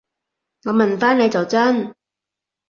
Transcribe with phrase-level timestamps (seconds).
[0.63, 1.93] 我問返你就真